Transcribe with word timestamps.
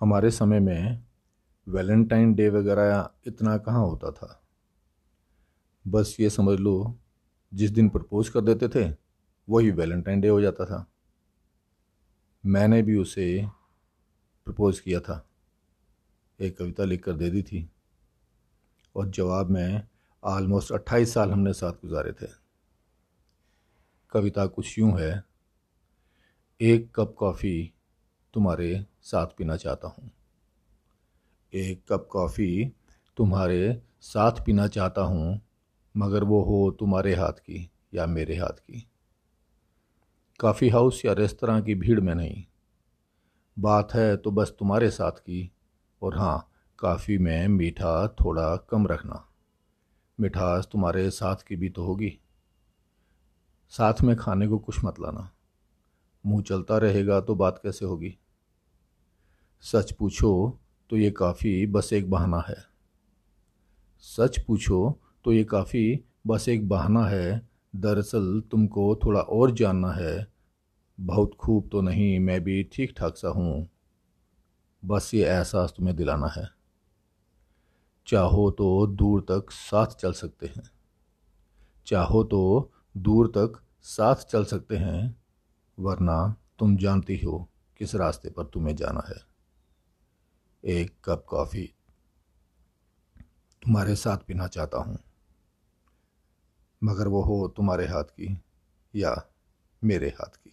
हमारे 0.00 0.30
समय 0.30 0.60
में 0.60 1.04
वैलेंटाइन 1.68 2.34
डे 2.34 2.48
वगैरह 2.48 3.10
इतना 3.26 3.58
कहाँ 3.58 3.86
होता 3.86 4.10
था? 4.10 4.42
बस 5.88 6.16
ये 6.20 6.30
समझ 6.30 6.58
लो, 6.58 6.98
जिस 7.54 7.70
दिन 7.70 7.88
प्रपोज 7.88 8.28
कर 8.28 8.40
देते 8.40 8.68
थे, 8.68 8.96
वही 9.48 9.70
वैलेंटाइन 9.70 10.20
डे 10.20 10.28
हो 10.28 10.40
जाता 10.40 10.64
था। 10.64 10.86
मैंने 12.46 12.82
भी 12.82 12.98
उसे 12.98 13.48
प्रपोज 14.44 14.80
किया 14.80 15.00
था। 15.00 15.26
एक 16.40 16.58
कविता 16.58 16.84
लिख 16.84 17.04
कर 17.04 17.12
दे 17.12 17.30
दी 17.30 17.42
थी। 17.42 17.70
और 18.96 19.08
जवाब 19.08 19.50
में 19.50 19.88
आलमोस्ट 20.24 20.72
अट्ठाईस 20.72 21.14
साल 21.14 21.32
हमने 21.32 21.52
साथ 21.52 21.72
गुजारे 21.72 22.12
थे। 22.12 22.26
कविता 24.12 24.46
कुछ 24.46 24.78
यूँ 24.78 25.00
है, 25.00 25.24
एक 26.60 26.94
कप 26.94 27.14
कॉफ़ी 27.18 27.72
तुम्हारे 28.34 28.86
साथ 29.06 29.26
पीना 29.26 29.56
चाहता 29.56 29.88
हूँ। 29.88 30.10
एक 31.52 31.82
कप 31.92 32.08
कॉफ़ी 32.10 32.72
तुम्हारे 33.16 33.82
साथ 34.00 34.32
पीना 34.46 34.66
चाहता 34.68 35.02
हूँ, 35.02 35.40
मगर 35.96 36.24
वो 36.24 36.42
हो 36.42 36.70
तुम्हारे 36.70 37.14
हाथ 37.14 37.32
की 37.32 37.70
या 37.94 38.06
मेरे 38.06 38.36
हाथ 38.36 38.58
की। 38.58 38.86
काफ़ी 40.40 40.68
हाउस 40.68 41.04
या 41.04 41.12
रेस्तरा 41.12 41.60
की 41.60 41.74
भीड़ 41.74 42.00
में 42.00 42.14
नहीं। 42.14 42.44
बात 43.58 43.94
है 43.94 44.16
तो 44.16 44.30
बस 44.30 44.54
तुम्हारे 44.58 44.90
साथ 44.90 45.10
की, 45.10 45.52
और 46.02 46.18
हाँ 46.18 46.50
काफ़ी 46.78 47.18
में 47.18 47.48
मीठा 47.48 48.08
थोड़ा 48.08 48.56
कम 48.56 48.86
रखना। 48.86 49.28
मिठास 50.20 50.68
तुम्हारे 50.72 51.10
साथ 51.10 51.36
की 51.36 51.56
भी 51.56 51.68
तो 51.68 51.84
होगी। 51.84 52.20
साथ 53.70 53.94
में 54.02 54.16
खाने 54.16 54.48
को 54.48 54.58
कुछ 54.58 54.84
मत 54.84 55.00
लाना। 55.00 55.30
मुँह 56.26 56.42
चलता 56.42 56.78
रहेगा 56.78 57.20
तो 57.20 57.34
बात 57.34 57.60
कैसे 57.62 57.84
होगी? 57.84 58.18
सच 59.62 59.92
पूछो 59.92 60.58
तो 60.90 60.96
ये 60.96 61.10
काफ़ी 61.10 61.66
बस 61.66 61.92
एक 61.92 62.10
बहाना 62.10 62.44
है। 62.48 62.56
सच 64.00 64.38
पूछो 64.38 65.00
तो 65.24 65.32
ये 65.32 65.44
काफ़ी 65.44 66.04
बस 66.26 66.48
एक 66.48 66.68
बहाना 66.68 67.06
है। 67.06 67.48
दरअसल 67.76 68.42
तुमको 68.50 68.96
थोड़ा 68.96 69.20
और 69.20 69.50
जानना 69.50 69.92
है। 69.92 70.26
बहुत 71.00 71.34
खूब 71.34 71.68
तो 71.72 71.80
नहीं, 71.80 72.20
मैं 72.20 72.44
भी 72.44 72.62
ठीक 72.72 72.94
ठाक 72.96 73.16
सा 73.16 73.28
हूँ। 73.28 73.68
बस 74.84 75.10
ये 75.14 75.24
एहसास 75.24 75.74
तुम्हें 75.76 75.96
दिलाना 75.96 76.26
है। 76.26 76.48
चाहो 78.06 78.50
तो 78.50 78.86
दूर 78.86 79.20
तक 79.20 79.50
साथ 79.50 79.86
चल 79.86 80.12
सकते 80.12 80.46
हैं। 80.46 80.70
चाहो 81.86 82.24
तो 82.24 82.72
दूर 82.96 83.28
तक 83.28 83.60
साथ 83.82 84.14
चल 84.14 84.44
सकते 84.44 84.76
हैं, 84.76 85.16
वरना 85.78 86.36
तुम 86.58 86.76
जानती 86.76 87.16
हो 87.18 87.48
किस 87.78 87.94
रास्ते 87.94 88.30
पर 88.30 88.44
तुम्हें 88.44 88.76
जाना 88.76 89.04
है। 89.08 89.35
एक 90.66 90.90
कप 91.04 91.24
कॉफ़ी 91.28 91.62
तुम्हारे 93.62 93.94
साथ 93.94 94.18
पीना 94.18 94.46
चाहता 94.46 94.78
हूँ, 94.78 94.98
मगर 96.82 97.08
वो 97.08 97.22
हो 97.22 97.46
तुम्हारे 97.48 97.86
हाथ 97.86 98.04
की 98.04 98.36
या 98.94 99.14
मेरे 99.82 100.08
हाथ 100.08 100.36
की। 100.36 100.52